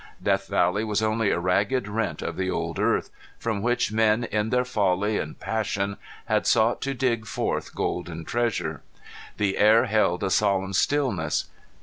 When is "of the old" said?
2.23-2.79